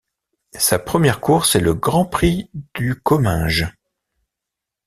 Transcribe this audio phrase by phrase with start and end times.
[0.57, 3.71] Sa première course est le Grand Prix du Comminges.